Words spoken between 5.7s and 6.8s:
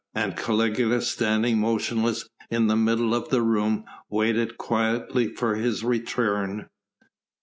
return.